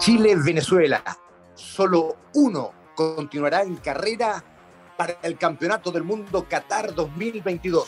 Chile-Venezuela. 0.00 1.04
Solo 1.54 2.16
uno 2.32 2.72
continuará 2.96 3.62
en 3.62 3.76
carrera 3.76 4.42
para 4.96 5.18
el 5.22 5.36
Campeonato 5.36 5.90
del 5.90 6.04
Mundo 6.04 6.46
Qatar 6.48 6.94
2022. 6.94 7.86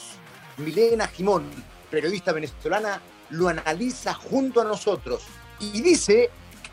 Milena 0.58 1.08
Jimón, 1.08 1.48
periodista 1.90 2.32
venezolana, 2.32 3.00
lo 3.30 3.48
analiza 3.48 4.12
junto 4.12 4.60
a 4.60 4.64
nosotros 4.64 5.22
y 5.58 5.80
dice 5.80 6.28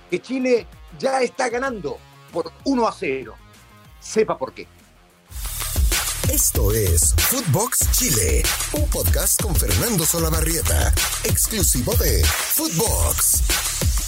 que 0.10 0.22
Chile 0.22 0.68
ya 1.00 1.22
está 1.22 1.48
ganando 1.48 1.98
por 2.34 2.52
1 2.66 2.86
a 2.86 2.92
0. 2.92 3.34
Sepa 4.02 4.38
por 4.38 4.54
qué. 4.54 4.68
Esto 6.30 6.72
es 6.74 7.16
Footbox 7.16 7.92
Chile, 7.94 8.44
un 8.74 8.90
podcast 8.90 9.42
con 9.42 9.56
Fernando 9.56 10.06
Solabarrieta, 10.06 10.94
exclusivo 11.24 11.94
de 11.96 12.24
Footbox. 12.26 13.99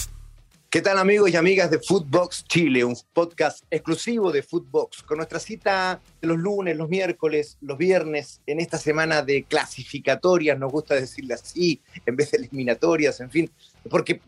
¿Qué 0.72 0.80
tal 0.80 0.96
amigos 0.96 1.28
y 1.30 1.36
amigas 1.36 1.70
de 1.70 1.78
Footbox 1.78 2.44
Chile? 2.44 2.82
Un 2.82 2.96
podcast 3.12 3.62
exclusivo 3.70 4.32
de 4.32 4.42
Footbox, 4.42 5.02
con 5.02 5.18
nuestra 5.18 5.38
cita 5.38 6.00
de 6.18 6.26
los 6.26 6.38
lunes, 6.38 6.78
los 6.78 6.88
miércoles, 6.88 7.58
los 7.60 7.76
viernes, 7.76 8.40
en 8.46 8.58
esta 8.58 8.78
semana 8.78 9.20
de 9.20 9.42
clasificatorias, 9.42 10.58
nos 10.58 10.72
gusta 10.72 10.94
decirle 10.94 11.34
así, 11.34 11.78
en 12.06 12.16
vez 12.16 12.30
de 12.30 12.38
eliminatorias, 12.38 13.20
en 13.20 13.30
fin, 13.30 13.50
porque 13.90 14.22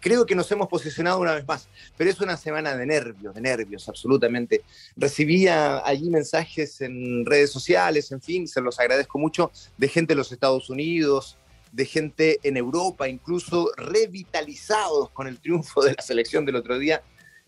creo 0.00 0.24
que 0.24 0.34
nos 0.34 0.50
hemos 0.50 0.68
posicionado 0.68 1.20
una 1.20 1.34
vez 1.34 1.46
más, 1.46 1.68
pero 1.98 2.08
es 2.08 2.18
una 2.22 2.38
semana 2.38 2.74
de 2.74 2.86
nervios, 2.86 3.34
de 3.34 3.42
nervios, 3.42 3.86
absolutamente. 3.86 4.62
Recibía 4.96 5.86
allí 5.86 6.08
mensajes 6.08 6.80
en 6.80 7.26
redes 7.26 7.50
sociales, 7.50 8.10
en 8.10 8.22
fin, 8.22 8.48
se 8.48 8.62
los 8.62 8.80
agradezco 8.80 9.18
mucho, 9.18 9.52
de 9.76 9.88
gente 9.88 10.14
de 10.14 10.16
los 10.16 10.32
Estados 10.32 10.70
Unidos, 10.70 11.36
de 11.72 11.86
gente 11.86 12.38
en 12.42 12.56
Europa, 12.56 13.08
incluso 13.08 13.70
revitalizados 13.76 15.10
con 15.10 15.26
el 15.26 15.38
triunfo 15.38 15.82
de 15.82 15.94
la 15.94 16.02
selección 16.02 16.44
del 16.44 16.56
otro 16.56 16.78
día. 16.78 17.02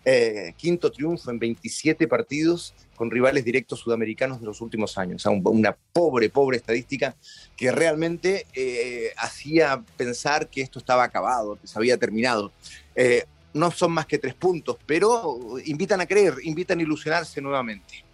Eh, 0.04 0.54
quinto 0.56 0.90
triunfo 0.90 1.30
en 1.30 1.38
27 1.38 2.09
partidos 2.09 2.74
con 2.96 3.09
rivales 3.09 3.45
directos 3.45 3.79
sudamericanos 3.79 4.40
de 4.40 4.46
los 4.46 4.60
últimos 4.60 4.98
años. 4.98 5.24
una 5.26 5.76
pobre, 5.92 6.29
pobre 6.29 6.56
estadística 6.56 7.14
que 7.56 7.70
realmente 7.70 8.46
eh, 8.52 9.12
hacía 9.16 9.84
pensar 9.96 10.48
que 10.48 10.60
esto 10.60 10.80
estaba 10.80 11.04
acabado, 11.04 11.57
que 11.60 11.68
se 11.68 11.79
había 11.79 11.96
terminado. 11.98 12.52
Eh, 12.96 13.24
no 13.54 13.70
son 13.70 13.92
más 13.92 14.07
que 14.07 14.18
tres 14.18 14.34
puntos, 14.34 14.76
pero 14.86 15.38
invitan 15.66 16.01
a 16.01 16.07
creer, 16.07 16.34
invitan 16.42 16.80
a 16.80 16.82
ilusionarse 16.82 17.40
nuevamente. 17.40 18.04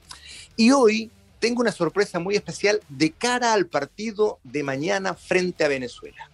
Y 0.57 0.73
hoy 0.73 1.11
tengo 1.39 1.61
una 1.61 1.73
sorpresa 1.73 2.19
muy 2.19 2.37
especial 2.37 2.81
de 2.89 3.13
cara 3.13 3.53
al 3.53 3.67
partido 3.67 4.39
de 4.45 4.63
mañana 4.63 5.15
frente 5.15 5.65
a 5.65 5.69
Venezuela. 5.69 6.31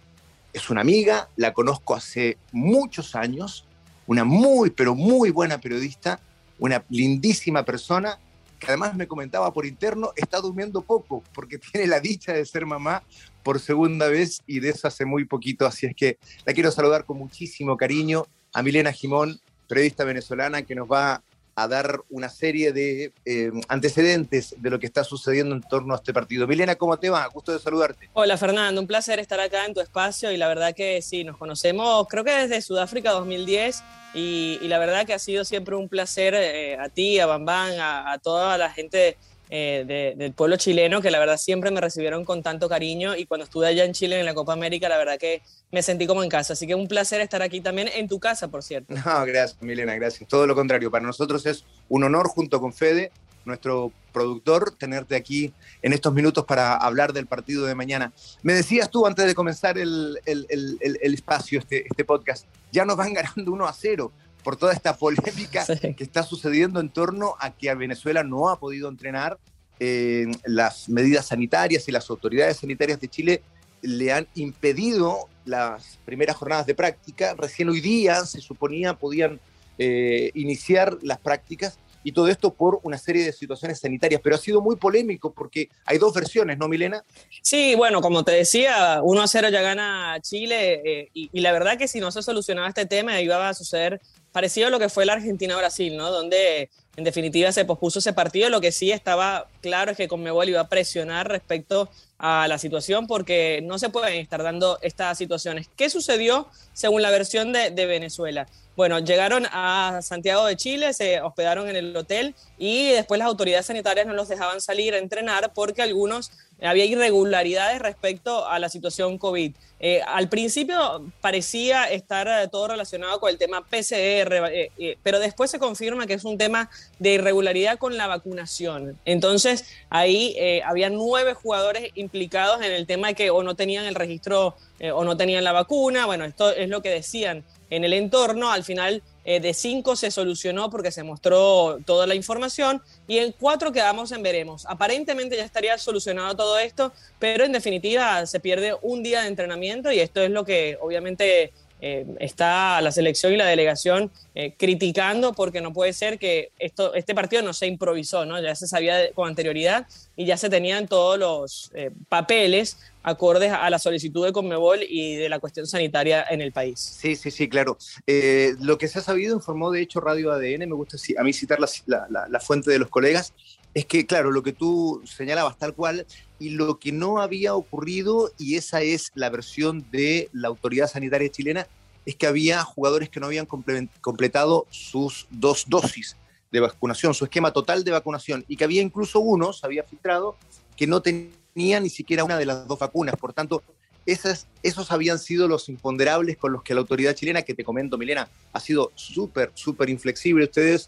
Es 0.53 0.69
una 0.69 0.81
amiga, 0.81 1.29
la 1.35 1.53
conozco 1.53 1.95
hace 1.95 2.37
muchos 2.51 3.15
años, 3.15 3.65
una 4.07 4.23
muy, 4.23 4.69
pero 4.69 4.95
muy 4.95 5.29
buena 5.29 5.59
periodista, 5.59 6.19
una 6.59 6.83
lindísima 6.89 7.63
persona, 7.65 8.19
que 8.59 8.67
además 8.67 8.95
me 8.95 9.07
comentaba 9.07 9.53
por 9.53 9.65
interno, 9.65 10.11
está 10.15 10.39
durmiendo 10.39 10.81
poco 10.81 11.23
porque 11.33 11.57
tiene 11.71 11.87
la 11.87 11.99
dicha 11.99 12.33
de 12.33 12.45
ser 12.45 12.65
mamá 12.65 13.03
por 13.43 13.59
segunda 13.59 14.07
vez 14.07 14.41
y 14.47 14.59
de 14.59 14.69
eso 14.69 14.87
hace 14.87 15.05
muy 15.05 15.25
poquito, 15.25 15.67
así 15.67 15.85
es 15.85 15.95
que 15.95 16.17
la 16.45 16.53
quiero 16.53 16.71
saludar 16.71 17.05
con 17.05 17.17
muchísimo 17.17 17.77
cariño 17.77 18.25
a 18.53 18.63
Milena 18.63 18.91
Jimón, 18.91 19.39
periodista 19.67 20.03
venezolana 20.03 20.63
que 20.63 20.73
nos 20.73 20.87
va 20.89 21.21
a 21.55 21.67
dar 21.69 22.01
una 22.09 22.29
serie 22.29 22.73
de 22.73 23.13
eh, 23.23 23.51
antecedentes 23.69 24.55
de 24.57 24.69
lo 24.69 24.77
que 24.77 24.85
está 24.85 25.05
sucediendo 25.05 25.55
en 25.55 25.61
torno 25.61 25.93
a 25.93 25.97
este 25.97 26.13
partido. 26.13 26.47
Milena, 26.47 26.75
¿cómo 26.75 26.97
te 26.97 27.09
va? 27.09 27.25
Gusto 27.27 27.53
de 27.53 27.59
saludarte. 27.59 28.09
Hola 28.13 28.37
Fernando, 28.37 28.81
un 28.81 28.87
placer 28.87 29.19
estar 29.19 29.39
acá 29.39 29.65
en 29.65 29.73
tu 29.73 29.79
espacio 29.79 30.31
y 30.31 30.37
la 30.37 30.49
verdad 30.49 30.75
que 30.75 31.01
sí, 31.01 31.23
nos 31.23 31.37
conocemos 31.37 32.07
creo 32.09 32.25
que 32.25 32.31
desde 32.31 32.61
Sudáfrica 32.61 33.11
2010 33.11 33.83
y, 34.13 34.59
la 34.61 34.79
verdad 34.79 35.05
que 35.05 35.13
ha 35.13 35.19
sido 35.19 35.45
siempre 35.45 35.75
un 35.75 35.89
placer 35.89 36.33
eh, 36.35 36.77
a 36.77 36.89
ti, 36.89 37.19
a 37.19 37.25
Bambán, 37.25 37.79
a, 37.79 38.11
a 38.11 38.17
toda 38.17 38.57
la 38.57 38.71
gente 38.71 39.17
eh, 39.49 40.13
del 40.17 40.33
pueblo 40.33 40.57
chileno, 40.57 41.01
que 41.01 41.11
la 41.11 41.19
verdad 41.19 41.37
siempre 41.37 41.71
me 41.71 41.81
recibieron 41.81 42.25
con 42.25 42.41
tanto 42.41 42.67
cariño 42.67 43.15
y 43.15 43.25
cuando 43.25 43.45
estuve 43.45 43.67
allá 43.67 43.85
en 43.85 43.93
Chile 43.93 44.19
en 44.19 44.25
la 44.25 44.33
Copa 44.33 44.53
América, 44.53 44.89
la 44.89 44.97
verdad 44.97 45.17
que 45.19 45.41
me 45.71 45.81
sentí 45.83 46.07
como 46.07 46.23
en 46.23 46.29
casa. 46.29 46.53
Así 46.53 46.65
que 46.65 46.75
un 46.75 46.87
placer 46.87 47.21
estar 47.21 47.41
aquí 47.41 47.61
también 47.61 47.89
en 47.93 48.07
tu 48.07 48.19
casa, 48.19 48.47
por 48.47 48.63
cierto. 48.63 48.93
No, 49.05 49.25
gracias, 49.25 49.61
Milena, 49.61 49.95
gracias. 49.95 50.27
Todo 50.27 50.47
lo 50.47 50.55
contrario, 50.55 50.89
para 50.89 51.05
nosotros 51.05 51.45
es 51.45 51.63
un 51.89 52.03
honor 52.03 52.27
junto 52.27 52.59
con 52.59 52.73
Fede, 52.73 53.11
nuestro 53.45 53.91
productor, 54.11 54.71
tenerte 54.71 55.15
aquí 55.15 55.53
en 55.81 55.93
estos 55.93 56.13
minutos 56.13 56.45
para 56.45 56.75
hablar 56.75 57.13
del 57.13 57.27
partido 57.27 57.65
de 57.65 57.75
mañana. 57.75 58.13
Me 58.41 58.53
decías 58.53 58.89
tú 58.89 59.05
antes 59.05 59.25
de 59.25 59.35
comenzar 59.35 59.77
el, 59.77 60.19
el, 60.25 60.47
el, 60.49 61.13
espacio, 61.13 61.59
este, 61.59 61.85
este 61.87 62.05
podcast, 62.05 62.47
ya 62.71 62.85
nos 62.85 62.97
van 62.97 63.13
ganando 63.13 63.51
1 63.51 63.67
a 63.67 63.73
0 63.73 64.11
por 64.45 64.57
toda 64.57 64.73
esta 64.73 64.95
polémica 64.95 65.65
que 65.65 66.03
está 66.03 66.21
sucediendo 66.21 66.79
en 66.79 66.89
torno 66.89 67.35
a 67.39 67.49
que 67.49 67.71
a 67.71 67.73
Venezuela 67.73 68.23
no 68.23 68.47
ha 68.47 68.59
podido 68.59 68.87
entrenar. 68.87 69.39
Eh, 69.79 70.27
las 70.45 70.87
medidas 70.87 71.25
sanitarias 71.25 71.89
y 71.89 71.91
las 71.91 72.09
autoridades 72.09 72.57
sanitarias 72.57 73.01
de 73.01 73.09
Chile 73.09 73.41
le 73.81 74.13
han 74.13 74.27
impedido 74.35 75.27
las 75.45 75.97
primeras 76.05 76.37
jornadas 76.37 76.67
de 76.67 76.75
práctica. 76.75 77.33
Recién 77.37 77.69
hoy 77.69 77.81
día 77.81 78.23
se 78.23 78.39
suponía 78.39 78.93
podían 78.93 79.39
eh, 79.79 80.29
iniciar 80.35 80.97
las 81.01 81.17
prácticas 81.17 81.79
y 82.03 82.11
todo 82.11 82.27
esto 82.27 82.53
por 82.53 82.79
una 82.83 82.99
serie 82.99 83.25
de 83.25 83.33
situaciones 83.33 83.79
sanitarias, 83.79 84.21
pero 84.23 84.35
ha 84.35 84.39
sido 84.39 84.61
muy 84.61 84.75
polémico 84.75 85.33
porque 85.33 85.69
hay 85.85 85.97
dos 85.97 86.13
versiones, 86.13 86.59
¿no, 86.59 86.67
Milena? 86.67 87.03
Sí, 87.41 87.73
bueno, 87.75 87.99
como 87.99 88.23
te 88.23 88.31
decía, 88.31 88.99
1 89.01 89.21
a 89.21 89.27
0 89.27 89.49
ya 89.49 89.61
gana 89.63 90.19
Chile 90.21 90.81
eh, 90.85 91.09
y, 91.15 91.31
y, 91.33 91.41
la 91.41 91.51
verdad 91.51 91.79
que 91.79 91.87
si 91.87 91.99
no 91.99 92.11
se 92.11 92.21
solucionaba 92.21 92.67
este 92.67 92.85
tema 92.85 93.19
iba 93.19 93.49
a 93.49 93.53
suceder 93.55 93.99
parecido 94.35 94.67
a 94.67 94.69
lo 94.69 94.79
que 94.79 94.89
fue 94.89 95.05
la 95.05 95.13
Argentina-Brasil, 95.13 95.95
¿no? 95.95 96.11
Donde 96.11 96.69
en 96.97 97.05
definitiva 97.05 97.53
se 97.53 97.63
pospuso 97.63 97.99
ese 97.99 98.11
partido. 98.11 98.49
Lo 98.49 98.59
que 98.59 98.73
sí 98.73 98.91
estaba 98.91 99.47
claro 99.61 99.91
es 99.91 99.97
que 99.97 100.09
Conmebol 100.09 100.49
iba 100.49 100.59
a 100.59 100.67
presionar 100.67 101.29
respecto 101.29 101.89
a 102.17 102.47
la 102.47 102.57
situación 102.57 103.07
porque 103.07 103.59
no 103.63 103.77
se 103.77 103.89
pueden 103.89 104.19
estar 104.19 104.41
dando 104.41 104.79
estas 104.81 105.17
situaciones. 105.17 105.69
¿Qué 105.75 105.89
sucedió 105.89 106.47
según 106.73 107.01
la 107.01 107.11
versión 107.11 107.51
de, 107.51 107.85
Venezuela? 107.85 108.47
Bueno, 108.75 108.99
llegaron 108.99 109.45
a 109.51 109.99
Santiago 110.01 110.45
de 110.45 110.57
Chile, 110.57 110.93
se 110.93 111.21
hospedaron 111.21 111.69
en 111.69 111.75
el 111.75 111.95
hotel 111.95 112.35
y 112.57 112.91
después 112.91 113.19
las 113.19 113.27
autoridades 113.27 113.65
sanitarias 113.67 114.05
no 114.05 114.13
los 114.13 114.27
dejaban 114.27 114.59
salir 114.59 114.93
a 114.93 114.97
entrenar 114.97 115.51
porque 115.53 115.81
algunos 115.81 116.31
había 116.61 116.85
irregularidades 116.85 117.79
respecto 117.79 118.47
a 118.47 118.59
la 118.59 118.69
situación 118.69 119.17
COVID. 119.17 119.53
Eh, 119.79 120.01
al 120.07 120.29
principio 120.29 121.05
parecía 121.19 121.85
estar 121.85 122.27
eh, 122.27 122.47
todo 122.47 122.69
relacionado 122.69 123.19
con 123.19 123.29
el 123.29 123.37
tema 123.37 123.61
PCR, 123.61 124.49
eh, 124.51 124.97
pero 125.03 125.19
después 125.19 125.51
se 125.51 125.59
confirma 125.59 126.07
que 126.07 126.13
es 126.13 126.23
un 126.23 126.37
tema 126.37 126.69
de 126.97 127.13
irregularidad 127.13 127.77
con 127.77 127.97
la 127.97 128.07
vacunación. 128.07 128.97
Entonces, 129.03 129.65
ahí 129.89 130.35
había 130.63 130.89
nueve 130.89 131.33
jugadores 131.33 131.91
implicados 131.95 132.14
en 132.15 132.71
el 132.71 132.85
tema 132.87 133.09
de 133.09 133.15
que 133.15 133.29
o 133.29 133.43
no 133.43 133.55
tenían 133.55 133.85
el 133.85 133.95
registro 133.95 134.55
o 134.93 135.03
no 135.03 135.15
tenían 135.17 135.43
la 135.43 135.51
vacuna. 135.51 136.05
Bueno, 136.05 136.25
esto 136.25 136.51
es 136.51 136.69
lo 136.69 136.81
que 136.81 136.89
decían 136.89 137.43
en 137.69 137.83
el 137.83 137.93
entorno. 137.93 138.51
Al 138.51 138.63
final 138.63 139.01
eh, 139.23 139.39
de 139.39 139.53
cinco 139.53 139.95
se 139.95 140.11
solucionó 140.11 140.69
porque 140.69 140.91
se 140.91 141.03
mostró 141.03 141.79
toda 141.85 142.05
la 142.05 142.15
información 142.15 142.81
y 143.07 143.17
en 143.17 143.31
cuatro 143.31 143.71
quedamos 143.71 144.11
en 144.11 144.21
veremos. 144.21 144.65
Aparentemente 144.67 145.35
ya 145.35 145.43
estaría 145.43 145.77
solucionado 145.77 146.35
todo 146.35 146.59
esto, 146.59 146.93
pero 147.19 147.43
en 147.43 147.51
definitiva 147.51 148.25
se 148.25 148.39
pierde 148.39 148.75
un 148.81 149.01
día 149.01 149.21
de 149.21 149.27
entrenamiento 149.27 149.91
y 149.91 149.99
esto 149.99 150.21
es 150.21 150.29
lo 150.29 150.45
que 150.45 150.77
obviamente 150.79 151.51
eh, 151.81 152.05
está 152.19 152.81
la 152.81 152.91
selección 152.91 153.33
y 153.33 153.37
la 153.37 153.45
delegación 153.45 154.11
eh, 154.33 154.53
criticando 154.57 155.33
porque 155.33 155.61
no 155.61 155.73
puede 155.73 155.93
ser 155.93 156.17
que 156.17 156.51
esto, 156.57 156.93
este 156.93 157.13
partido 157.13 157.41
no 157.41 157.53
se 157.53 157.67
improvisó, 157.67 158.25
¿no? 158.25 158.41
ya 158.41 158.55
se 158.55 158.67
sabía 158.67 159.11
con 159.13 159.27
anterioridad 159.27 159.87
y 160.15 160.25
ya 160.25 160.37
se 160.37 160.49
tenían 160.49 160.87
todos 160.87 161.19
los 161.19 161.71
papeles 162.09 162.77
acordes 163.05 163.51
a 163.51 163.69
la 163.69 163.77
solicitud 163.77 164.25
de 164.25 164.33
Conmebol 164.33 164.79
y 164.81 165.15
de 165.15 165.29
la 165.29 165.39
cuestión 165.39 165.67
sanitaria 165.67 166.25
en 166.29 166.41
el 166.41 166.51
país. 166.51 166.79
Sí, 166.79 167.15
sí, 167.15 167.29
sí, 167.29 167.47
claro. 167.47 167.77
Eh, 168.07 168.55
lo 168.59 168.77
que 168.77 168.87
se 168.87 168.99
ha 168.99 169.01
sabido, 169.01 169.35
informó 169.35 169.71
de 169.71 169.81
hecho 169.81 170.01
Radio 170.01 170.31
ADN, 170.31 170.67
me 170.67 170.73
gusta 170.73 170.97
a 171.17 171.23
mí 171.23 171.31
citar 171.31 171.59
la, 171.59 172.27
la, 172.29 172.39
fuente 172.39 172.71
de 172.71 172.79
los 172.79 172.89
colegas, 172.89 173.33
es 173.75 173.85
que, 173.85 174.05
claro, 174.07 174.31
lo 174.31 174.41
que 174.41 174.53
tú 174.53 175.01
señalabas 175.05 175.57
tal 175.57 175.75
cual, 175.75 176.07
y 176.39 176.51
lo 176.51 176.79
que 176.79 176.93
no 176.93 177.21
había 177.21 177.53
ocurrido, 177.55 178.31
y 178.39 178.55
esa 178.55 178.81
es 178.81 179.11
la 179.15 179.29
versión 179.29 179.85
de 179.91 180.29
la 180.31 180.47
autoridad 180.47 180.87
sanitaria 180.87 181.29
chilena, 181.29 181.67
es 182.05 182.15
que 182.15 182.25
había 182.25 182.63
jugadores 182.63 183.09
que 183.09 183.19
no 183.19 183.25
habían 183.25 183.45
completado 183.45 184.65
sus 184.69 185.27
dos 185.29 185.65
dosis 185.67 186.15
de 186.53 186.61
vacunación, 186.61 187.13
su 187.13 187.25
esquema 187.25 187.51
total 187.51 187.83
de 187.83 187.91
vacunación, 187.91 188.45
y 188.47 188.55
que 188.55 188.63
había 188.63 188.81
incluso 188.81 189.19
unos, 189.19 189.65
había 189.65 189.83
filtrado, 189.83 190.37
que 190.77 190.87
no 190.87 191.01
tenían 191.01 191.83
ni 191.83 191.89
siquiera 191.89 192.23
una 192.23 192.37
de 192.37 192.45
las 192.45 192.65
dos 192.67 192.79
vacunas. 192.79 193.15
Por 193.17 193.33
tanto, 193.33 193.61
esas, 194.05 194.47
esos 194.63 194.89
habían 194.93 195.19
sido 195.19 195.49
los 195.49 195.67
imponderables 195.67 196.37
con 196.37 196.53
los 196.53 196.63
que 196.63 196.73
la 196.73 196.79
autoridad 196.79 197.13
chilena, 197.13 197.41
que 197.41 197.53
te 197.53 197.65
comento, 197.65 197.97
Milena, 197.97 198.29
ha 198.53 198.59
sido 198.61 198.93
súper, 198.95 199.51
súper 199.53 199.89
inflexible. 199.89 200.45
Ustedes, 200.45 200.87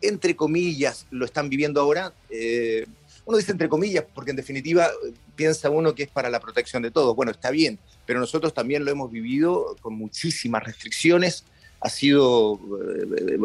entre 0.00 0.36
comillas, 0.36 1.06
lo 1.10 1.24
están 1.24 1.48
viviendo 1.48 1.80
ahora. 1.80 2.12
Eh, 2.30 2.86
uno 3.24 3.38
dice 3.38 3.52
entre 3.52 3.68
comillas, 3.68 4.04
porque 4.14 4.30
en 4.30 4.36
definitiva 4.36 4.86
eh, 4.86 5.12
piensa 5.34 5.70
uno 5.70 5.94
que 5.94 6.04
es 6.04 6.10
para 6.10 6.30
la 6.30 6.40
protección 6.40 6.82
de 6.82 6.90
todos. 6.90 7.16
Bueno, 7.16 7.32
está 7.32 7.50
bien, 7.50 7.78
pero 8.06 8.20
nosotros 8.20 8.52
también 8.52 8.84
lo 8.84 8.90
hemos 8.90 9.10
vivido 9.10 9.76
con 9.80 9.94
muchísimas 9.94 10.64
restricciones 10.64 11.44
ha 11.80 11.90
sido 11.90 12.58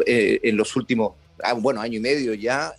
en 0.06 0.56
los 0.56 0.74
últimos 0.74 1.12
bueno, 1.58 1.80
año 1.80 1.98
y 1.98 2.00
medio 2.00 2.34
ya, 2.34 2.74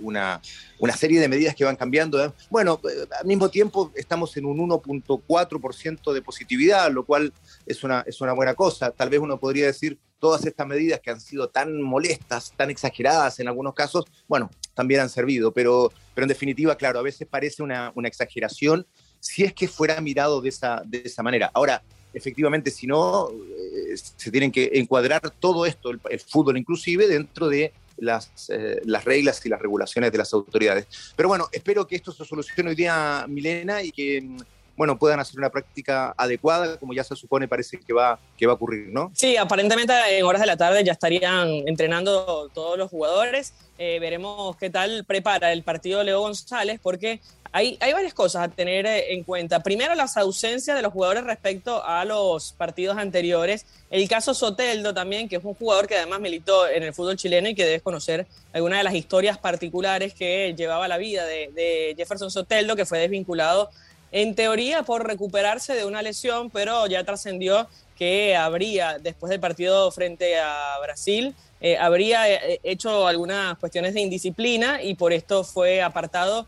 una, 0.00 0.40
una, 0.78 0.96
serie 0.96 1.20
de 1.20 1.28
medidas 1.28 1.54
que 1.54 1.64
van 1.64 1.76
cambiando. 1.76 2.34
Bueno, 2.50 2.80
al 3.18 3.26
mismo 3.26 3.48
tiempo 3.48 3.92
estamos 3.94 4.36
en 4.36 4.46
un 4.46 4.58
1.4% 4.58 6.12
de 6.12 6.22
positividad, 6.22 6.90
lo 6.90 7.04
cual 7.04 7.32
es 7.66 7.82
una, 7.84 8.04
es 8.06 8.20
una 8.20 8.32
buena 8.32 8.54
cosa. 8.54 8.90
Tal 8.90 9.10
vez 9.10 9.20
uno 9.20 9.38
podría 9.38 9.66
decir, 9.66 9.98
todas 10.18 10.46
estas 10.46 10.66
medidas 10.68 11.00
que 11.00 11.10
han 11.10 11.20
sido 11.20 11.48
tan 11.48 11.82
molestas, 11.82 12.52
tan 12.56 12.70
exageradas 12.70 13.40
en 13.40 13.48
algunos 13.48 13.74
casos, 13.74 14.04
bueno, 14.28 14.50
también 14.72 15.00
han 15.00 15.08
servido, 15.08 15.52
pero, 15.52 15.92
pero 16.14 16.24
en 16.24 16.28
definitiva, 16.28 16.76
claro, 16.76 17.00
a 17.00 17.02
veces 17.02 17.26
parece 17.28 17.62
una, 17.62 17.90
una 17.96 18.06
exageración 18.06 18.86
si 19.18 19.44
es 19.44 19.52
que 19.52 19.68
fuera 19.68 20.00
mirado 20.00 20.40
de 20.40 20.48
esa, 20.48 20.82
de 20.84 21.02
esa 21.04 21.22
manera. 21.22 21.50
Ahora, 21.54 21.82
efectivamente, 22.12 22.70
si 22.70 22.86
no, 22.86 23.30
eh, 23.30 23.96
se 23.96 24.30
tienen 24.30 24.50
que 24.50 24.70
encuadrar 24.74 25.30
todo 25.40 25.64
esto, 25.64 25.90
el, 25.90 26.20
fútbol 26.20 26.58
inclusive, 26.58 27.06
dentro 27.06 27.48
de 27.48 27.72
las, 28.02 28.50
eh, 28.50 28.80
las 28.84 29.04
reglas 29.04 29.44
y 29.46 29.48
las 29.48 29.60
regulaciones 29.60 30.10
de 30.10 30.18
las 30.18 30.32
autoridades. 30.34 30.86
Pero 31.16 31.28
bueno, 31.28 31.48
espero 31.52 31.86
que 31.86 31.96
esto 31.96 32.12
se 32.12 32.24
solucione 32.24 32.70
hoy 32.70 32.76
día, 32.76 33.24
Milena, 33.28 33.82
y 33.82 33.92
que 33.92 34.28
bueno, 34.76 34.98
puedan 34.98 35.20
hacer 35.20 35.38
una 35.38 35.50
práctica 35.50 36.14
adecuada, 36.16 36.78
como 36.78 36.94
ya 36.94 37.04
se 37.04 37.14
supone 37.14 37.48
parece 37.48 37.78
que 37.78 37.92
va, 37.92 38.18
que 38.36 38.46
va 38.46 38.52
a 38.52 38.56
ocurrir, 38.56 38.88
¿no? 38.88 39.10
Sí, 39.14 39.36
aparentemente 39.36 39.92
en 40.10 40.24
horas 40.24 40.40
de 40.40 40.46
la 40.46 40.56
tarde 40.56 40.82
ya 40.84 40.92
estarían 40.92 41.48
entrenando 41.66 42.48
todos 42.54 42.78
los 42.78 42.90
jugadores. 42.90 43.52
Eh, 43.78 43.98
veremos 44.00 44.56
qué 44.56 44.70
tal 44.70 45.04
prepara 45.04 45.52
el 45.52 45.62
partido 45.62 46.02
Leo 46.02 46.20
González, 46.20 46.80
porque 46.82 47.20
hay, 47.54 47.76
hay 47.80 47.92
varias 47.92 48.14
cosas 48.14 48.44
a 48.44 48.48
tener 48.48 48.86
eh, 48.86 49.12
en 49.12 49.24
cuenta. 49.24 49.62
Primero, 49.62 49.94
las 49.94 50.16
ausencias 50.16 50.74
de 50.74 50.82
los 50.82 50.92
jugadores 50.92 51.24
respecto 51.24 51.84
a 51.84 52.04
los 52.06 52.52
partidos 52.52 52.96
anteriores. 52.96 53.66
El 53.90 54.08
caso 54.08 54.32
Soteldo 54.32 54.94
también, 54.94 55.28
que 55.28 55.36
es 55.36 55.44
un 55.44 55.54
jugador 55.54 55.86
que 55.86 55.96
además 55.96 56.20
militó 56.20 56.66
en 56.66 56.82
el 56.82 56.94
fútbol 56.94 57.16
chileno 57.16 57.50
y 57.50 57.54
que 57.54 57.66
debes 57.66 57.82
conocer 57.82 58.26
algunas 58.54 58.78
de 58.78 58.84
las 58.84 58.94
historias 58.94 59.36
particulares 59.36 60.14
que 60.14 60.54
llevaba 60.56 60.88
la 60.88 60.96
vida 60.96 61.26
de, 61.26 61.50
de 61.54 61.94
Jefferson 61.96 62.30
Soteldo, 62.30 62.74
que 62.74 62.86
fue 62.86 62.98
desvinculado 63.00 63.68
en 64.12 64.34
teoría 64.34 64.82
por 64.82 65.06
recuperarse 65.06 65.74
de 65.74 65.86
una 65.86 66.02
lesión, 66.02 66.50
pero 66.50 66.86
ya 66.86 67.02
trascendió 67.02 67.66
que 67.96 68.36
habría, 68.36 68.98
después 68.98 69.30
del 69.30 69.40
partido 69.40 69.90
frente 69.90 70.38
a 70.38 70.78
Brasil, 70.82 71.34
eh, 71.60 71.78
habría 71.78 72.28
eh, 72.28 72.60
hecho 72.62 73.06
algunas 73.06 73.56
cuestiones 73.58 73.94
de 73.94 74.00
indisciplina 74.00 74.82
y 74.82 74.94
por 74.94 75.12
esto 75.12 75.44
fue 75.44 75.80
apartado. 75.82 76.46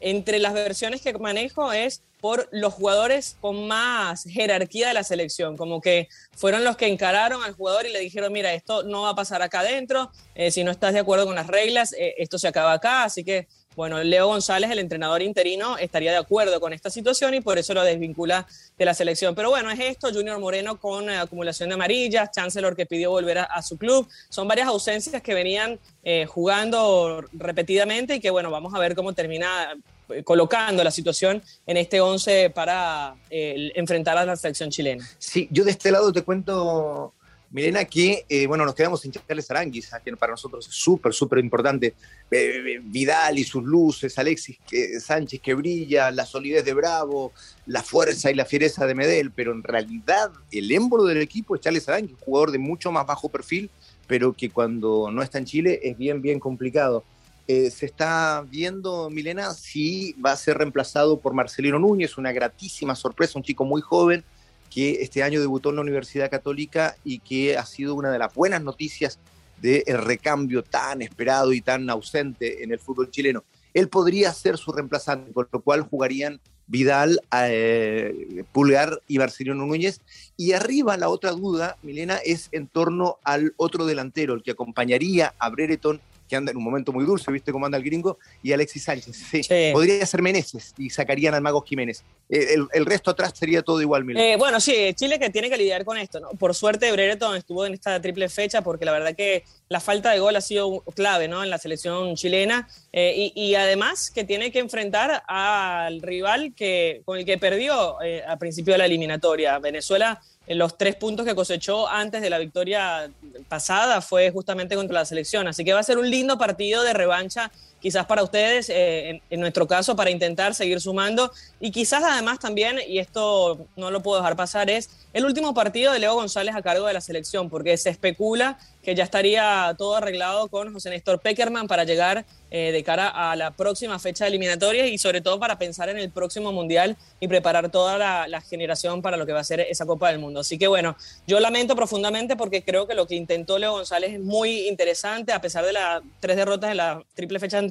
Entre 0.00 0.38
las 0.38 0.52
versiones 0.52 1.02
que 1.02 1.12
manejo 1.14 1.72
es 1.72 2.02
por 2.20 2.48
los 2.50 2.74
jugadores 2.74 3.36
con 3.40 3.66
más 3.66 4.24
jerarquía 4.24 4.88
de 4.88 4.94
la 4.94 5.04
selección, 5.04 5.56
como 5.56 5.80
que 5.80 6.08
fueron 6.34 6.64
los 6.64 6.76
que 6.76 6.86
encararon 6.86 7.42
al 7.42 7.52
jugador 7.52 7.86
y 7.86 7.92
le 7.92 8.00
dijeron, 8.00 8.32
mira, 8.32 8.52
esto 8.52 8.82
no 8.82 9.02
va 9.02 9.10
a 9.10 9.14
pasar 9.14 9.40
acá 9.42 9.60
adentro, 9.60 10.10
eh, 10.34 10.50
si 10.50 10.64
no 10.64 10.70
estás 10.70 10.92
de 10.92 11.00
acuerdo 11.00 11.24
con 11.24 11.34
las 11.34 11.46
reglas, 11.46 11.94
esto 11.96 12.38
se 12.38 12.48
acaba 12.48 12.72
acá, 12.72 13.04
así 13.04 13.24
que 13.24 13.46
bueno, 13.76 14.02
Leo 14.02 14.26
González, 14.26 14.70
el 14.70 14.80
entrenador 14.80 15.22
interino, 15.22 15.78
estaría 15.78 16.10
de 16.10 16.18
acuerdo 16.18 16.60
con 16.60 16.72
esta 16.72 16.90
situación 16.90 17.34
y 17.34 17.40
por 17.40 17.56
eso 17.56 17.72
lo 17.72 17.82
desvincula 17.84 18.46
de 18.76 18.84
la 18.84 18.94
selección. 18.94 19.34
Pero 19.34 19.50
bueno, 19.50 19.70
es 19.70 19.78
esto, 19.78 20.12
Junior 20.12 20.38
Moreno 20.40 20.80
con 20.80 21.08
eh, 21.08 21.16
acumulación 21.16 21.68
de 21.68 21.76
amarillas, 21.76 22.30
Chancellor 22.32 22.74
que 22.74 22.84
pidió 22.84 23.10
volver 23.10 23.38
a, 23.38 23.62
su 23.62 23.78
club. 23.78 24.08
Son 24.28 24.48
varias 24.48 24.66
ausencias 24.66 25.22
que 25.22 25.34
venían 25.34 25.78
eh, 26.02 26.26
jugando 26.26 27.24
repetidamente 27.32 28.16
y 28.16 28.20
que 28.20 28.30
bueno, 28.30 28.50
vamos 28.50 28.74
a 28.74 28.78
ver 28.80 28.96
cómo 28.96 29.12
termina 29.12 29.76
eh, 30.08 30.24
colocando 30.24 30.82
la 30.82 30.90
situación 30.90 31.40
en 31.66 31.76
este 31.76 32.00
11 32.00 32.50
para 32.50 33.14
enfrentar 33.30 34.18
a 34.18 34.24
la 34.24 34.34
selección 34.34 34.70
chilena. 34.70 35.08
Sí, 35.18 35.46
yo 35.52 35.64
de 35.64 35.70
este 35.70 35.92
lado 35.92 36.12
te 36.12 36.22
cuento 36.22 37.14
Milena, 37.50 37.84
que, 37.84 38.24
eh, 38.28 38.46
bueno, 38.46 38.64
nos 38.64 38.76
quedamos 38.76 39.00
sin 39.00 39.10
Charles 39.10 39.50
Aranguis, 39.50 39.92
a 39.92 39.98
quien 39.98 40.16
para 40.16 40.32
nosotros 40.32 40.68
es 40.68 40.74
súper, 40.74 41.12
súper 41.12 41.40
importante. 41.40 41.94
Eh, 42.30 42.80
Vidal 42.82 43.38
y 43.38 43.44
sus 43.44 43.64
luces, 43.64 44.16
Alexis 44.18 44.58
Sánchez 45.00 45.40
que 45.40 45.54
brilla, 45.54 46.12
la 46.12 46.26
solidez 46.26 46.64
de 46.64 46.74
Bravo, 46.74 47.32
la 47.66 47.82
fuerza 47.82 48.30
y 48.30 48.34
la 48.34 48.44
fiereza 48.44 48.86
de 48.86 48.94
Medel, 48.94 49.32
pero 49.32 49.52
en 49.52 49.64
realidad 49.64 50.30
el 50.52 50.70
émbolo 50.70 51.04
del 51.04 51.18
equipo 51.18 51.56
es 51.56 51.60
Charles 51.60 51.88
Aranguis, 51.88 52.16
jugador 52.20 52.52
de 52.52 52.58
mucho 52.58 52.92
más 52.92 53.04
bajo 53.04 53.28
perfil, 53.28 53.68
pero 54.06 54.32
que 54.32 54.50
cuando 54.50 55.10
no 55.10 55.22
está 55.22 55.38
en 55.38 55.44
Chile 55.44 55.80
es 55.82 55.98
bien, 55.98 56.22
bien 56.22 56.38
complicado. 56.38 57.04
Eh, 57.52 57.72
se 57.72 57.86
está 57.86 58.46
viendo, 58.48 59.10
Milena, 59.10 59.54
si 59.54 60.12
va 60.24 60.30
a 60.30 60.36
ser 60.36 60.58
reemplazado 60.58 61.18
por 61.18 61.34
Marcelino 61.34 61.80
Núñez, 61.80 62.16
una 62.16 62.30
gratísima 62.30 62.94
sorpresa, 62.94 63.40
un 63.40 63.42
chico 63.42 63.64
muy 63.64 63.80
joven, 63.80 64.22
que 64.70 65.02
este 65.02 65.22
año 65.22 65.40
debutó 65.40 65.70
en 65.70 65.76
la 65.76 65.82
Universidad 65.82 66.30
Católica 66.30 66.96
y 67.04 67.18
que 67.18 67.58
ha 67.58 67.66
sido 67.66 67.94
una 67.94 68.10
de 68.10 68.18
las 68.18 68.32
buenas 68.32 68.62
noticias 68.62 69.18
del 69.60 69.98
recambio 69.98 70.62
tan 70.62 71.02
esperado 71.02 71.52
y 71.52 71.60
tan 71.60 71.90
ausente 71.90 72.62
en 72.62 72.72
el 72.72 72.78
fútbol 72.78 73.10
chileno. 73.10 73.44
Él 73.74 73.88
podría 73.88 74.32
ser 74.32 74.56
su 74.56 74.72
reemplazante, 74.72 75.32
con 75.32 75.48
lo 75.52 75.60
cual 75.60 75.82
jugarían 75.82 76.40
Vidal, 76.66 77.20
eh, 77.32 78.44
Pulgar 78.52 79.02
y 79.08 79.18
Marcelino 79.18 79.56
Núñez. 79.56 80.00
Y 80.36 80.52
arriba 80.52 80.96
la 80.96 81.08
otra 81.08 81.32
duda, 81.32 81.76
Milena, 81.82 82.18
es 82.24 82.48
en 82.52 82.68
torno 82.68 83.18
al 83.24 83.54
otro 83.56 83.86
delantero, 83.86 84.34
el 84.34 84.42
que 84.42 84.52
acompañaría 84.52 85.34
a 85.38 85.50
Brereton 85.50 86.00
que 86.30 86.36
anda 86.36 86.52
en 86.52 86.56
un 86.56 86.64
momento 86.64 86.92
muy 86.92 87.04
dulce, 87.04 87.30
¿viste 87.32 87.50
cómo 87.50 87.66
anda 87.66 87.76
el 87.76 87.84
gringo? 87.84 88.18
Y 88.42 88.52
Alexis 88.52 88.84
Sánchez. 88.84 89.16
Sí. 89.30 89.42
Podría 89.72 90.06
ser 90.06 90.22
Meneses 90.22 90.72
y 90.78 90.88
sacarían 90.88 91.34
al 91.34 91.42
Mago 91.42 91.60
Jiménez. 91.62 92.04
Eh, 92.28 92.56
el, 92.72 92.86
resto 92.86 93.10
atrás 93.10 93.32
sería 93.36 93.62
todo 93.62 93.82
igual, 93.82 94.04
eh, 94.16 94.36
bueno, 94.36 94.60
sí, 94.60 94.94
Chile 94.94 95.18
que 95.18 95.30
tiene 95.30 95.50
que 95.50 95.56
lidiar 95.56 95.84
con 95.84 95.98
esto, 95.98 96.20
¿no? 96.20 96.30
Por 96.30 96.54
suerte, 96.54 96.90
Brereton 96.92 97.36
estuvo 97.36 97.66
en 97.66 97.74
esta 97.74 98.00
triple 98.00 98.28
fecha 98.28 98.62
porque 98.62 98.84
la 98.84 98.92
verdad 98.92 99.14
que 99.16 99.44
la 99.68 99.80
falta 99.80 100.12
de 100.12 100.20
gol 100.20 100.36
ha 100.36 100.40
sido 100.40 100.80
clave, 100.94 101.28
¿no? 101.28 101.42
En 101.42 101.50
la 101.50 101.58
selección 101.58 102.14
chilena. 102.14 102.68
Eh, 102.92 103.32
y, 103.34 103.54
además 103.54 104.10
que 104.10 104.24
tiene 104.24 104.50
que 104.50 104.58
enfrentar 104.58 105.22
al 105.28 106.02
rival 106.02 106.52
que, 106.56 107.02
con 107.04 107.18
el 107.18 107.24
que 107.24 107.38
perdió 107.38 108.00
eh, 108.02 108.22
al 108.26 108.38
principio 108.38 108.74
de 108.74 108.78
la 108.78 108.86
eliminatoria. 108.86 109.58
Venezuela 109.58 110.20
los 110.58 110.76
tres 110.76 110.96
puntos 110.96 111.24
que 111.24 111.34
cosechó 111.34 111.88
antes 111.88 112.22
de 112.22 112.30
la 112.30 112.38
victoria 112.38 113.10
pasada 113.48 114.00
fue 114.00 114.30
justamente 114.30 114.74
contra 114.74 114.94
la 114.94 115.04
selección. 115.04 115.46
Así 115.46 115.64
que 115.64 115.72
va 115.72 115.80
a 115.80 115.84
ser 115.84 115.98
un 115.98 116.10
lindo 116.10 116.38
partido 116.38 116.82
de 116.82 116.92
revancha, 116.92 117.52
quizás 117.80 118.06
para 118.06 118.22
ustedes, 118.22 118.70
eh, 118.70 119.20
en, 119.30 119.40
nuestro 119.40 119.66
caso, 119.66 119.96
para 119.96 120.10
intentar 120.10 120.54
seguir 120.54 120.80
sumando. 120.80 121.32
Y 121.58 121.70
quizás 121.70 122.02
además 122.04 122.38
también, 122.38 122.78
y 122.86 122.98
esto 122.98 123.66
no 123.76 123.90
lo 123.90 124.02
puedo 124.02 124.18
dejar 124.18 124.36
pasar, 124.36 124.70
es 124.70 124.90
el 125.12 125.24
último 125.24 125.54
partido 125.54 125.92
de 125.92 125.98
Leo 125.98 126.14
González 126.14 126.54
a 126.54 126.62
cargo 126.62 126.86
de 126.86 126.92
la 126.92 127.00
selección, 127.00 127.50
porque 127.50 127.76
se 127.76 127.90
especula 127.90 128.58
que 128.82 128.94
ya 128.94 129.04
estaría 129.04 129.74
todo 129.76 129.96
arreglado 129.96 130.48
con 130.48 130.72
José 130.72 130.90
Néstor 130.90 131.20
Peckerman 131.20 131.66
para 131.68 131.84
llegar 131.84 132.24
eh, 132.50 132.72
de 132.72 132.82
cara 132.82 133.08
a 133.08 133.36
la 133.36 133.50
próxima 133.50 133.98
fecha 133.98 134.26
eliminatoria 134.26 134.86
y 134.86 134.98
sobre 134.98 135.20
todo 135.20 135.38
para 135.38 135.58
pensar 135.58 135.88
en 135.88 135.98
el 135.98 136.10
próximo 136.10 136.52
Mundial 136.52 136.96
y 137.20 137.28
preparar 137.28 137.70
toda 137.70 137.98
la, 137.98 138.40
generación 138.40 139.02
para 139.02 139.16
lo 139.16 139.26
que 139.26 139.32
va 139.32 139.40
a 139.40 139.44
ser 139.44 139.60
esa 139.60 139.84
Copa 139.86 140.10
del 140.10 140.18
Mundo. 140.18 140.40
Así 140.40 140.58
que 140.58 140.66
bueno, 140.66 140.96
yo 141.26 141.38
lamento 141.40 141.76
profundamente 141.76 142.36
porque 142.36 142.62
creo 142.62 142.86
que 142.86 142.94
lo 142.94 143.06
que 143.06 143.14
intentó 143.14 143.58
Leo 143.58 143.72
González 143.72 144.14
es 144.14 144.20
muy 144.20 144.66
interesante, 144.66 145.32
a 145.32 145.40
pesar 145.40 145.64
de 145.64 145.74
las 145.74 146.02
tres 146.18 146.36
derrotas 146.36 146.70
en 146.70 146.78
la 146.78 147.04
triple 147.14 147.38
fecha 147.38 147.58
anterior, 147.58 147.69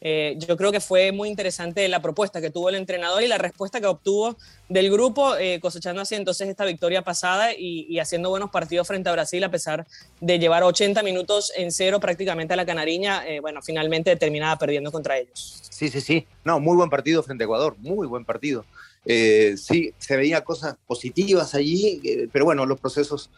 eh, 0.00 0.36
yo 0.38 0.56
creo 0.56 0.72
que 0.72 0.80
fue 0.80 1.12
muy 1.12 1.28
interesante 1.28 1.86
la 1.88 2.00
propuesta 2.00 2.40
que 2.40 2.50
tuvo 2.50 2.68
el 2.68 2.74
entrenador 2.74 3.22
y 3.22 3.28
la 3.28 3.38
respuesta 3.38 3.80
que 3.80 3.86
obtuvo 3.86 4.36
del 4.68 4.90
grupo, 4.90 5.36
eh, 5.36 5.60
cosechando 5.60 6.02
así 6.02 6.14
entonces 6.14 6.48
esta 6.48 6.64
victoria 6.64 7.02
pasada 7.02 7.50
y, 7.56 7.98
haciendo 7.98 8.30
buenos 8.30 8.50
partidos 8.50 8.86
frente 8.88 9.08
a 9.08 9.12
Brasil 9.12 9.42
a 9.44 9.50
pesar 9.50 9.86
de 10.20 10.38
llevar 10.38 10.62
80 10.62 11.02
minutos 11.02 11.52
en 11.56 11.70
cero 11.70 12.00
prácticamente 12.00 12.54
a 12.54 12.56
la 12.56 12.66
Canariña, 12.66 13.26
eh, 13.26 13.40
bueno, 13.40 13.60
finalmente 13.62 14.16
terminaba 14.16 14.56
perdiendo 14.56 14.90
contra 14.90 15.18
ellos. 15.18 15.62
Sí, 15.70 15.88
sí, 15.88 16.00
sí. 16.00 16.26
No, 16.44 16.60
muy 16.60 16.76
buen 16.76 16.90
partido 16.90 17.22
frente 17.22 17.44
a 17.44 17.46
Ecuador, 17.46 17.76
muy 17.78 18.06
buen 18.06 18.24
partido. 18.24 18.64
Sí, 19.04 19.92
se 19.98 20.16
veía 20.16 20.44
cosas 20.44 20.76
positivas 20.86 21.56
allí, 21.56 22.28
pero 22.32 22.44
bueno, 22.44 22.66
los 22.66 22.78
procesos, 22.78 23.30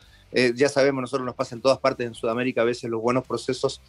ya 0.54 0.68
sabemos, 0.68 1.00
nosotros 1.00 1.24
nos 1.24 1.34
pasa 1.34 1.54
en 1.54 1.60
todas 1.60 1.78
partes 1.78 2.06
en 2.06 2.14
Sudamérica, 2.14 2.62
a 2.62 2.64
veces 2.64 2.90
los 2.90 3.00
buenos 3.00 3.26
procesos, 3.26 3.80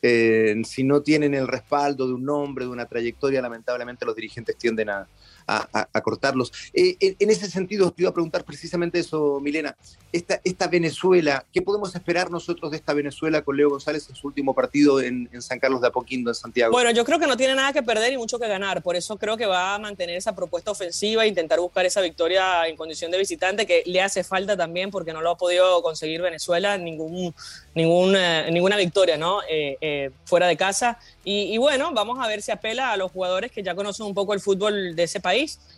si 0.00 0.84
no 0.84 1.02
tienen 1.02 1.34
el 1.34 1.46
respaldo 1.46 2.06
de 2.06 2.14
un 2.14 2.24
nombre, 2.24 2.64
de 2.64 2.70
una 2.70 2.86
trayectoria, 2.86 3.40
lamentablemente 3.40 4.04
los 4.04 4.16
dirigentes 4.16 4.56
tienden 4.56 4.90
a, 4.90 5.06
a, 5.46 6.00
cortarlos. 6.02 6.52
Eh, 6.72 6.96
en, 7.18 7.30
ese 7.30 7.50
sentido, 7.50 7.90
te 7.90 8.02
iba 8.02 8.10
a 8.10 8.14
preguntar 8.14 8.44
precisamente 8.44 8.98
eso, 8.98 9.40
Milena. 9.40 9.76
Esta, 10.12 10.40
esta 10.44 10.66
Venezuela, 10.66 11.44
¿qué 11.52 11.62
podemos 11.62 11.94
esperar 11.94 12.30
nosotros 12.30 12.70
de 12.70 12.76
esta 12.76 12.92
Venezuela 12.92 13.42
con 13.42 13.56
Leo 13.56 13.70
González 13.70 14.08
en 14.08 14.14
su 14.14 14.26
último 14.26 14.54
partido 14.54 15.00
en, 15.00 15.28
San 15.40 15.58
Carlos 15.58 15.80
de 15.80 15.88
Apoquindo, 15.88 16.30
en 16.30 16.34
Santiago? 16.34 16.72
Bueno, 16.72 16.90
yo 16.90 17.04
creo 17.04 17.18
que 17.18 17.26
no 17.26 17.36
tiene 17.36 17.54
nada 17.54 17.72
que 17.72 17.82
perder 17.82 18.12
y 18.12 18.18
mucho 18.18 18.38
que 18.38 18.46
ganar. 18.46 18.82
Por 18.82 18.96
eso 18.96 19.16
creo 19.16 19.36
que 19.36 19.46
va 19.46 19.74
a 19.74 19.78
mantener 19.78 20.16
esa 20.16 20.34
propuesta 20.34 20.70
ofensiva 20.70 21.24
e 21.24 21.28
intentar 21.28 21.60
buscar 21.60 21.86
esa 21.86 22.00
victoria 22.00 22.66
en 22.68 22.76
condición 22.76 23.10
de 23.10 23.18
visitante 23.18 23.66
que 23.66 23.82
le 23.86 24.02
hace 24.02 24.22
falta 24.22 24.56
también 24.56 24.90
porque 24.90 25.12
no 25.12 25.22
lo 25.22 25.30
ha 25.30 25.36
podido 25.36 25.82
conseguir 25.82 26.20
Venezuela 26.20 26.76
ningún, 26.76 27.34
ningún, 27.74 28.16
ninguna 28.50 28.76
victoria 28.76 29.16
¿no? 29.16 29.40
Eh, 29.48 29.76
eh, 29.80 30.10
fuera 30.24 30.46
de 30.46 30.56
casa. 30.56 30.98
Y, 31.24 31.54
y 31.54 31.58
bueno, 31.58 31.92
vamos 31.92 32.18
a 32.20 32.28
ver 32.28 32.42
si 32.42 32.50
apela 32.50 32.92
a 32.92 32.96
los 32.96 33.10
jugadores 33.10 33.50
que 33.50 33.62
ya 33.62 33.74
conocen 33.74 34.06
un 34.06 34.14
poco 34.14 34.34
el 34.34 34.40
fútbol 34.40 34.94
de 34.94 35.02
ese 35.04 35.20
país 35.20 35.31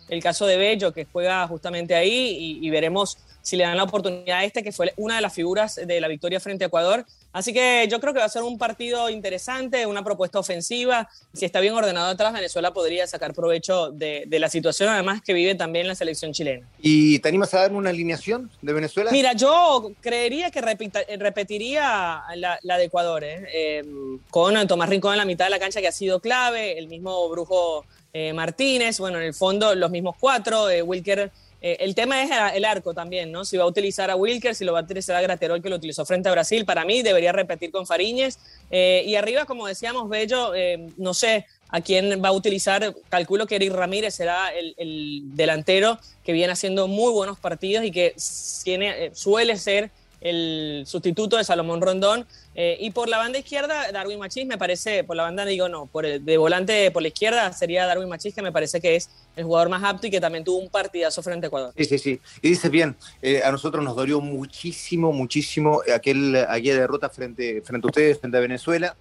El 0.09 0.21
caso 0.21 0.45
de 0.45 0.57
Bello, 0.57 0.93
que 0.93 1.05
juega 1.05 1.47
justamente 1.47 1.95
ahí, 1.95 2.59
y, 2.61 2.65
y 2.65 2.69
veremos 2.69 3.17
si 3.41 3.57
le 3.57 3.63
dan 3.63 3.77
la 3.77 3.83
oportunidad 3.83 4.39
a 4.39 4.43
este, 4.43 4.63
que 4.63 4.71
fue 4.71 4.91
una 4.97 5.15
de 5.15 5.21
las 5.21 5.33
figuras 5.33 5.75
de 5.75 6.01
la 6.01 6.07
victoria 6.07 6.39
frente 6.39 6.63
a 6.63 6.67
Ecuador. 6.67 7.05
Así 7.35 7.51
que 7.51 7.85
yo 7.91 7.99
creo 7.99 8.13
que 8.13 8.19
va 8.19 8.25
a 8.25 8.29
ser 8.29 8.43
un 8.43 8.57
partido 8.57 9.09
interesante, 9.09 9.85
una 9.85 10.05
propuesta 10.05 10.39
ofensiva. 10.39 11.09
Si 11.33 11.43
está 11.43 11.59
bien 11.59 11.73
ordenado 11.73 12.07
atrás, 12.07 12.31
Venezuela 12.31 12.71
podría 12.71 13.07
sacar 13.07 13.33
provecho 13.33 13.91
de, 13.91 14.25
la 14.31 14.47
situación, 14.47 14.87
además 14.87 15.21
que 15.21 15.33
vive 15.33 15.53
también 15.53 15.85
la 15.85 15.95
selección 15.95 16.31
chilena. 16.31 16.65
¿Y 16.79 17.19
te 17.19 17.27
animas 17.27 17.53
a 17.53 17.59
darme 17.59 17.77
una 17.77 17.89
alineación 17.89 18.49
de 18.61 18.71
Venezuela? 18.71 19.11
Mira, 19.11 19.33
yo 19.33 19.91
creería 19.99 20.49
que 20.49 20.61
repetiría 20.61 22.23
la, 22.37 22.77
de 22.77 22.83
Ecuador, 22.85 23.25
¿eh? 23.25 23.79
Em, 23.79 24.17
con 24.29 24.65
Tomás 24.65 24.87
Rincón 24.87 25.11
en 25.11 25.17
la 25.17 25.25
mitad 25.25 25.43
de 25.43 25.51
la 25.51 25.59
cancha, 25.59 25.81
que 25.81 25.89
ha 25.89 25.91
sido 25.91 26.21
clave, 26.21 26.79
el 26.79 26.87
mismo 26.87 27.27
Brujo 27.27 27.83
eh, 28.13 28.31
Martínez, 28.31 28.97
bueno, 28.97 29.17
en 29.17 29.25
el 29.25 29.33
fondo 29.33 29.75
los 29.75 29.91
mismos 29.91 30.15
cuatro, 30.17 30.69
eh, 30.69 30.81
Wilker 30.81 31.33
eh, 31.67 31.77
el 31.79 31.95
tema 31.95 32.21
es 32.21 32.29
el 32.53 32.63
arco 32.63 32.93
también, 32.93 33.31
¿no? 33.31 33.43
Si 33.43 33.57
va 33.57 33.63
a 33.63 33.65
utilizar 33.65 34.11
a 34.11 34.15
Wilker, 34.15 34.53
si 34.53 34.63
lo 34.63 34.73
va 34.73 34.81
a 34.81 34.83
utilizar 34.83 35.15
a 35.15 35.21
Graterol, 35.21 35.63
que 35.63 35.69
lo 35.71 35.77
utilizó 35.77 36.05
frente 36.05 36.29
a 36.29 36.31
Brasil, 36.31 36.63
para 36.63 36.85
mí 36.85 37.01
debería 37.01 37.31
repetir 37.31 37.71
con 37.71 37.87
Fariñez. 37.87 38.37
Eh, 38.69 39.03
y 39.07 39.15
arriba, 39.15 39.45
como 39.45 39.65
decíamos, 39.65 40.07
Bello, 40.07 40.53
eh, 40.53 40.91
no 40.97 41.15
sé 41.15 41.47
a 41.69 41.81
quién 41.81 42.21
va 42.23 42.29
a 42.29 42.33
utilizar, 42.33 42.93
calculo 43.09 43.47
que 43.47 43.55
Eric 43.55 43.73
Ramírez 43.73 44.13
será 44.13 44.49
el, 44.53 45.23
delantero 45.35 45.97
que 46.23 46.33
viene 46.33 46.53
haciendo 46.53 46.87
muy 46.87 47.11
buenos 47.11 47.39
partidos 47.39 47.83
y 47.83 47.89
que 47.89 48.13
tiene, 48.63 49.09
suele 49.15 49.57
ser 49.57 49.89
el 50.25 50.83
sustituto 50.87 51.37
de 51.37 51.43
Salomón 51.43 51.81
Rondón. 51.81 52.25
Eh, 52.55 52.77
y 52.79 52.89
por 52.91 53.09
la 53.09 53.17
banda 53.17 53.37
izquierda, 53.37 53.91
Darwin 53.91 54.17
Machís 54.17 54.47
me 54.47 54.57
parece, 54.57 55.03
por 55.03 55.15
la 55.15 55.23
banda 55.23 55.45
digo 55.45 55.69
no, 55.69 55.85
por 55.85 56.05
el, 56.05 56.25
de 56.25 56.37
volante 56.37 56.89
por 56.89 57.01
la 57.01 57.09
izquierda 57.09 57.53
sería 57.53 57.85
Darwin 57.85 58.09
Machís, 58.09 58.33
que 58.33 58.41
me 58.41 58.51
parece 58.51 58.81
que 58.81 58.95
es 58.95 59.09
el 59.35 59.43
jugador 59.43 59.69
más 59.69 59.83
apto 59.83 60.07
y 60.07 60.09
que 60.09 60.19
también 60.19 60.43
tuvo 60.43 60.57
un 60.57 60.69
partidazo 60.69 61.21
frente 61.21 61.45
a 61.45 61.47
Ecuador. 61.47 61.73
Sí, 61.77 61.85
sí, 61.85 61.99
sí. 61.99 62.19
Y 62.41 62.49
dices 62.49 62.71
bien, 62.71 62.95
eh, 63.21 63.43
a 63.43 63.51
nosotros 63.51 63.83
nos 63.83 63.95
dolió 63.95 64.19
muchísimo, 64.19 65.11
muchísimo 65.11 65.81
aquel, 65.93 66.35
aquella 66.35 66.79
derrota 66.79 67.09
frente, 67.09 67.61
frente 67.61 67.85
a 67.85 67.89
ustedes, 67.89 68.19
frente 68.19 68.37
a 68.37 68.41
Venezuela 68.41 68.95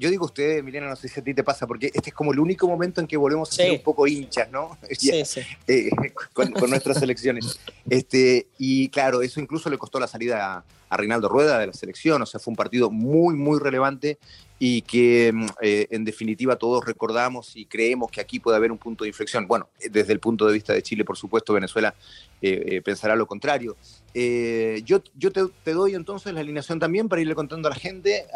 yo 0.00 0.10
digo 0.10 0.24
ustedes, 0.24 0.64
Milena, 0.64 0.88
no 0.88 0.96
sé 0.96 1.08
si 1.08 1.20
a 1.20 1.22
ti 1.22 1.34
te 1.34 1.44
pasa, 1.44 1.66
porque 1.66 1.90
este 1.92 2.08
es 2.08 2.14
como 2.14 2.32
el 2.32 2.40
único 2.40 2.66
momento 2.66 3.02
en 3.02 3.06
que 3.06 3.18
volvemos 3.18 3.50
a 3.50 3.54
ser 3.54 3.70
un 3.70 3.82
poco 3.82 4.06
hinchas, 4.06 4.50
¿no? 4.50 4.78
Sí, 4.98 5.24
sí. 5.26 5.42
Eh, 5.66 5.90
con, 6.32 6.50
nuestras 6.68 7.00
elecciones. 7.02 7.60
Este, 7.90 8.46
y 8.56 8.88
claro, 8.88 9.20
eso 9.20 9.40
incluso 9.40 9.68
le 9.68 9.76
costó 9.76 9.98
la 9.98 10.06
salida 10.06 10.64
a, 10.90 10.96
Reinaldo 10.96 11.28
Rueda 11.28 11.58
de 11.58 11.68
la 11.68 11.72
selección, 11.72 12.22
o 12.22 12.26
sea, 12.26 12.40
fue 12.40 12.50
un 12.50 12.56
partido 12.56 12.90
muy, 12.90 13.34
muy 13.34 13.60
relevante 13.60 14.18
y 14.58 14.82
que 14.82 15.32
mm, 15.32 15.46
eh, 15.62 15.86
en 15.90 16.04
definitiva 16.04 16.56
todos 16.56 16.84
recordamos 16.84 17.56
y 17.56 17.66
creemos 17.66 18.10
que 18.10 18.20
aquí 18.20 18.40
puede 18.40 18.56
haber 18.56 18.72
un 18.72 18.78
punto 18.78 19.04
de 19.04 19.08
inflexión. 19.08 19.46
Bueno, 19.46 19.68
desde 19.90 20.12
el 20.12 20.20
punto 20.20 20.46
de 20.46 20.52
vista 20.52 20.72
de 20.72 20.82
Chile, 20.82 21.04
por 21.04 21.16
supuesto, 21.16 21.52
Venezuela 21.52 21.94
eh, 22.42 22.82
pensará 22.82 23.16
lo 23.16 23.26
contrario. 23.26 23.76
Eh, 24.12 24.82
yo 24.84 25.02
yo 25.14 25.30
te, 25.30 25.72
doy 25.72 25.94
entonces 25.94 26.32
la 26.32 26.40
alineación 26.40 26.80
también 26.80 27.08
para 27.08 27.22
irle 27.22 27.34
contando 27.34 27.68
a 27.68 27.70
la 27.70 27.76
gente, 27.76 28.26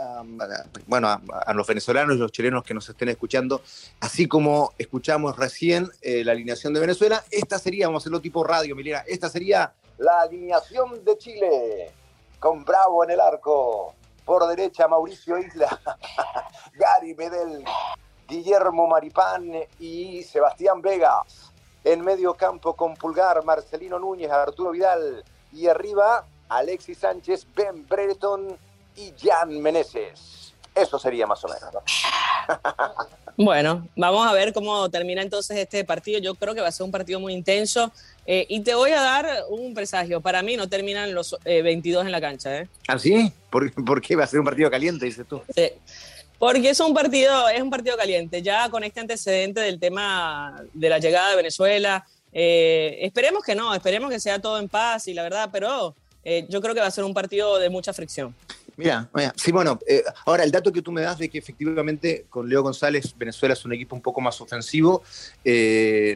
bueno, 0.87 1.09
a, 1.09 1.55
los 1.55 1.67
venezolanos 1.67 2.17
y 2.17 2.19
los 2.19 2.31
chilenos 2.31 2.63
que 2.63 2.75
nos 2.75 2.89
estén 2.89 3.09
escuchando, 3.09 3.63
así 4.01 4.29
como 4.29 4.73
escuchamos 4.79 5.37
recién 5.37 5.89
eh, 6.01 6.23
la 6.25 6.33
alineación 6.33 6.75
de 6.75 6.81
Venezuela, 6.81 7.25
esta 7.31 7.59
sería, 7.59 7.87
vamos 7.87 8.03
a 8.03 8.05
hacerlo 8.05 8.21
tipo 8.21 8.45
radio, 8.45 8.77
Milena, 8.77 9.03
esta 9.07 9.29
sería 9.29 9.73
la 9.99 10.21
alineación 10.23 11.05
de 11.05 11.19
Chile, 11.19 11.91
con 12.39 12.65
Bravo 12.65 13.03
en 13.03 13.11
el 13.11 13.21
arco, 13.21 13.95
por 14.25 14.47
derecha 14.47 14.87
Mauricio 14.87 15.39
Isla, 15.39 15.81
Gary 16.75 17.15
Medel, 17.15 17.65
Guillermo 18.29 18.87
Maripán 18.87 19.51
y 19.79 20.23
Sebastián 20.23 20.81
Vega. 20.81 21.23
En 21.85 22.03
medio 22.03 22.35
campo 22.35 22.75
con 22.75 22.95
Pulgar, 22.95 23.45
Marcelino 23.45 23.99
Núñez, 23.99 24.31
Arturo 24.31 24.71
Vidal, 24.71 25.23
y 25.53 25.69
arriba, 25.69 26.27
Alexis 26.49 26.99
Sánchez, 26.99 27.47
Ben 27.55 27.87
Brereton 27.87 28.57
y 28.97 29.13
Jan 29.21 29.61
Meneses. 29.61 30.55
Eso 30.75 30.99
sería 30.99 31.27
más 31.27 31.45
o 31.45 31.49
menos. 31.49 31.85
Bueno, 33.37 33.89
vamos 33.97 34.27
a 34.29 34.33
ver 34.33 34.53
cómo 34.53 34.89
termina 34.91 35.21
entonces 35.21 35.57
este 35.57 35.85
partido. 35.85 36.21
Yo 36.21 36.37
creo 36.37 36.55
que 36.55 36.61
va 36.61 36.69
a 36.69 36.73
ser 36.73 36.85
un 36.85 36.93
partido 36.93 37.19
muy 37.19 37.33
intenso. 37.33 37.91
Eh, 38.27 38.47
y 38.49 38.61
te 38.61 38.75
voy 38.75 38.93
a 38.93 39.01
dar 39.01 39.27
un 39.51 39.75
presagio. 39.75 40.21
Para 40.21 40.43
mí 40.43 40.57
no 40.57 40.69
terminan 40.69 41.15
los 41.15 41.37
22 41.45 42.03
eh, 42.03 42.07
en 42.07 42.13
la 42.13 42.21
cancha. 42.21 42.59
¿eh? 42.59 42.69
¿Ah, 42.87 42.97
sí? 42.97 43.33
¿Por, 43.51 44.01
qué 44.01 44.15
va 44.15 44.23
a 44.23 44.27
ser 44.29 44.39
un 44.39 44.45
partido 44.45 44.71
caliente, 44.71 45.05
dices 45.05 45.27
tú? 45.27 45.43
Sí. 45.53 45.73
Porque 46.39 46.71
es 46.71 46.81
un 46.81 46.93
partido, 46.93 47.49
es 47.49 47.63
un 47.63 47.71
partido 47.71 47.97
caliente. 47.97 48.43
Ya 48.43 48.69
con 48.69 48.85
este 48.85 49.01
antecedente 49.01 49.61
del 49.61 49.79
tema 49.79 50.63
de 50.73 50.89
la 50.89 50.99
llegada 50.99 51.31
de 51.31 51.37
Venezuela, 51.37 52.05
eh, 52.33 52.99
esperemos 53.03 53.45
que 53.45 53.55
no, 53.55 53.75
esperemos 53.75 54.11
que 54.11 54.19
sea 54.19 54.41
todo 54.41 54.59
en 54.59 54.69
paz 54.69 55.07
y 55.09 55.15
la 55.15 55.23
verdad, 55.23 55.51
pero 55.53 55.95
eh, 56.25 56.47
yo 56.49 56.61
creo 56.61 56.75
que 56.75 56.81
va 56.81 56.87
a 56.87 56.91
ser 56.91 57.05
un 57.05 57.15
partido 57.15 57.59
de 57.59 57.71
mucha 57.71 57.93
fricción. 57.93 58.35
Mira, 58.77 59.11
sí, 59.37 59.53
bueno, 59.53 59.79
eh, 59.87 60.03
ahora 60.27 60.45
el 60.45 60.51
dato 60.51 60.73
que 60.73 60.83
tú 60.83 60.91
me 60.91 61.03
das 61.03 61.19
de 61.19 61.29
que 61.29 61.39
efectivamente 61.39 62.27
con 62.29 62.49
Leo 62.49 62.63
González 62.63 63.15
Venezuela 63.17 63.53
es 63.53 63.65
un 63.65 63.73
equipo 63.73 63.95
un 63.95 64.03
poco 64.03 64.21
más 64.21 64.41
ofensivo, 64.41 65.03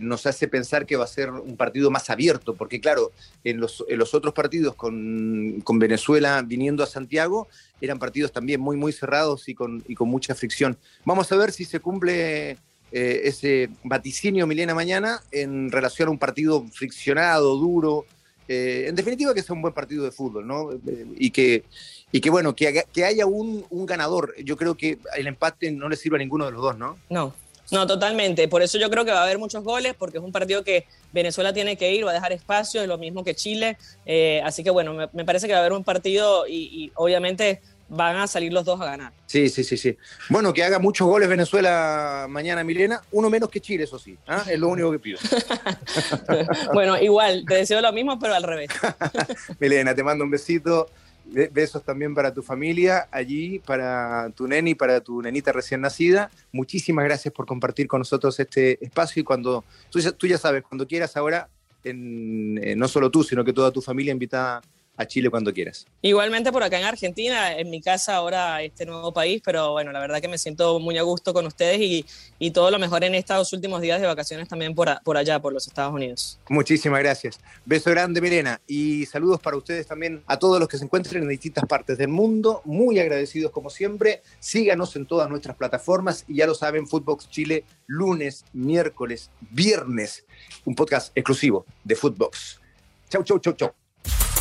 nos 0.01 0.27
hace 0.27 0.49
pensar 0.49 0.87
que 0.87 0.97
va 0.97 1.05
a 1.05 1.09
ser 1.09 1.31
un 1.31 1.57
partido 1.57 1.91
más 1.91 2.11
abierto, 2.11 2.55
porque 2.55 2.81
claro, 2.81 3.13
en 3.45 3.61
los, 3.61 3.81
otros 4.15 4.35
partidos 4.35 4.75
con, 4.75 5.63
Venezuela 5.79 6.43
viniendo 6.43 6.83
a 6.83 6.87
Santiago 6.87 7.49
eran 7.81 7.99
partidos 7.99 8.33
también 8.33 8.61
muy, 8.61 8.77
muy 8.77 8.93
cerrados 8.93 9.49
y 9.49 9.55
con, 9.55 9.85
mucha 10.01 10.35
fricción. 10.35 10.77
Vamos 11.05 11.31
a 11.33 11.37
ver 11.37 11.53
si 11.53 11.65
se 11.65 11.81
cumple 11.81 12.53
eh, 12.91 13.21
ese 13.25 13.71
vaticinio 13.85 14.47
Milena 14.47 14.75
mañana 14.75 15.23
en 15.31 15.71
relación 15.71 16.09
a 16.09 16.11
un 16.11 16.19
partido 16.19 16.65
friccionado, 16.73 17.57
duro. 17.57 18.07
Eh, 18.49 18.87
en 18.89 18.95
definitiva, 18.95 19.35
que 19.35 19.43
sea 19.43 19.55
un 19.55 19.61
buen 19.61 19.75
partido 19.75 20.05
de 20.05 20.11
fútbol, 20.11 20.47
¿no? 20.47 20.73
Eh, 20.73 21.07
y 21.19 21.31
que, 21.31 21.65
y 22.13 22.21
que 22.21 22.31
bueno, 22.31 22.55
que, 22.55 22.85
que 22.93 23.05
haya 23.05 23.27
un, 23.27 23.65
un, 23.71 23.87
ganador. 23.87 24.35
Yo 24.43 24.57
creo 24.57 24.77
que 24.77 24.99
el 25.17 25.27
empate 25.27 25.71
no 25.71 25.89
le 25.89 25.97
sirve 25.97 26.17
a 26.17 26.19
ninguno 26.19 26.47
de 26.47 26.53
los 26.53 26.63
dos, 26.63 26.79
¿no? 26.79 26.99
No. 27.11 27.35
No, 27.71 27.87
totalmente. 27.87 28.49
Por 28.49 28.63
eso 28.63 28.79
yo 28.79 28.89
creo 28.89 29.05
que 29.05 29.11
va 29.11 29.21
a 29.21 29.25
haber 29.25 29.39
muchos 29.39 29.63
goles, 29.63 29.95
porque 29.99 30.17
es 30.17 30.25
un 30.25 30.33
partido 30.33 30.65
que 30.65 30.87
Venezuela 31.13 31.53
tiene 31.53 31.77
que 31.77 31.93
ir, 31.93 32.07
va 32.07 32.13
a 32.13 32.15
dejar 32.15 32.33
espacio, 32.33 32.81
es 32.81 32.89
lo 32.89 32.97
mismo 32.97 33.25
que 33.25 33.35
Chile. 33.35 33.77
así 34.43 34.65
que 34.65 34.71
bueno, 34.71 34.95
me, 35.13 35.25
parece 35.27 35.47
que 35.47 35.53
va 35.53 35.59
a 35.59 35.61
haber 35.61 35.75
un 35.75 35.85
partido 35.85 36.47
y, 36.47 36.55
y 36.55 36.93
obviamente 36.95 37.61
van 37.89 38.17
a 38.17 38.27
salir 38.27 38.53
los 38.53 38.65
dos 38.65 38.81
a 38.81 38.85
ganar. 38.85 39.13
Sí, 39.27 39.49
sí, 39.49 39.65
sí, 39.65 39.77
sí. 39.77 39.97
Bueno, 40.29 40.53
que 40.53 40.63
haga 40.63 40.79
muchos 40.79 41.07
goles 41.07 41.29
Venezuela 41.29 42.27
mañana, 42.29 42.63
Milena. 42.63 43.03
Uno 43.13 43.31
menos 43.31 43.49
que 43.49 43.61
Chile, 43.61 43.85
eso 43.85 43.99
sí. 43.99 44.17
¿ah? 44.27 44.45
Es 44.49 44.59
lo 44.59 44.69
único 44.69 44.91
que 44.93 44.99
pido. 44.99 45.19
bueno, 46.75 47.01
igual, 47.01 47.45
te 47.47 47.55
deseo 47.57 47.81
lo 47.81 47.93
mismo, 47.93 48.19
pero 48.19 48.35
al 48.35 48.43
revés. 48.43 48.71
Milena, 49.59 49.95
te 49.95 50.03
mando 50.03 50.25
un 50.25 50.31
besito. 50.31 50.91
Besos 51.31 51.85
también 51.85 52.15
para 52.15 52.33
tu 52.33 52.43
familia 52.43 53.09
allí, 53.11 53.59
para 53.59 54.31
tu 54.31 54.49
neni, 54.49 54.75
para 54.75 55.01
tu 55.01 55.21
nenita 55.21 55.53
recién 55.53 55.83
nacida. 55.83 56.31
Muchísimas 56.53 57.05
gracias 57.05 57.35
por 57.35 57.45
compartir 57.47 57.87
con 57.87 58.01
nosotros 58.01 58.41
este 58.41 58.83
espacio 58.85 59.21
y 59.21 59.25
cuando, 59.25 59.65
tú 59.91 60.01
ya, 60.01 60.13
tú 60.13 60.27
ya 60.27 60.39
sabes, 60.39 60.63
cuando 60.63 60.87
quieras 60.87 61.17
ahora, 61.17 61.49
en, 61.85 62.79
no 62.79 62.89
solo 62.89 63.11
tú, 63.11 63.23
sino 63.23 63.45
que 63.45 63.53
toda 63.53 63.71
tu 63.71 63.83
familia 63.83 64.13
invitada 64.13 64.63
a 64.99 65.07
Chile 65.07 65.31
cuando 65.31 65.55
quieras. 65.55 65.87
Igualmente 66.03 66.53
por 66.53 66.63
acá 66.63 66.79
en 66.79 66.85
Argentina, 66.85 67.57
en 67.57 67.71
mi 67.71 67.81
casa 67.81 68.17
ahora 68.17 68.63
este 68.63 68.85
nuevo 68.85 69.13
país, 69.13 69.41
pero 69.45 69.73
bueno, 69.73 69.93
la 69.93 70.01
verdad 70.01 70.21
que 70.21 70.29
me 70.29 70.37
siento 70.37 70.81
muy 70.81 70.99
a 70.99 71.03
gusto 71.03 71.33
con 71.33 71.47
ustedes 71.47 71.81
y, 71.81 72.05
y 72.39 72.51
todo 72.51 72.71
lo 72.71 72.79
mejor 72.79 73.05
en 73.05 73.15
estos 73.15 73.53
últimos 73.53 73.81
días 73.81 74.01
de 74.01 74.09
vacaciones 74.09 74.49
también 74.49 74.75
por, 74.75 74.89
por 75.05 75.17
allá, 75.17 75.41
por 75.41 75.53
los 75.53 75.67
Estados 75.67 75.95
Unidos. 75.95 76.39
Muchísimas 76.49 77.01
gracias. 77.01 77.39
Beso 77.65 77.91
grande, 77.91 78.21
Mirena, 78.21 78.61
y 78.67 79.07
saludos 79.07 79.41
para 79.41 79.57
ustedes 79.57 79.87
también 79.87 80.23
a 80.27 80.37
todos 80.39 80.59
los 80.59 80.69
que 80.69 80.77
se 80.77 80.85
encuentren 80.85 81.23
en 81.23 81.29
distintas 81.29 81.65
partes 81.67 81.97
del 81.97 82.09
mundo. 82.09 82.61
Muy 82.65 82.99
agradecidos 82.99 83.53
como 83.53 83.71
siempre. 83.71 84.23
Síganos 84.41 84.97
en 84.97 85.07
todas 85.07 85.31
nuestras 85.31 85.57
plataformas 85.57 86.25
y 86.27 86.37
ya 86.37 86.47
lo 86.47 86.55
saben, 86.55 86.89
Footbox 86.89 87.31
Chile, 87.31 87.65
lunes, 87.87 88.45
miércoles, 88.53 89.31
viernes, 89.51 90.25
un 90.65 90.75
podcast 90.75 91.13
exclusivo 91.15 91.65
de 91.85 91.95
Footbox. 91.95 92.61
Chau, 93.09 93.23
chau, 93.23 93.39
chau, 93.39 93.53
chau. 93.55 93.78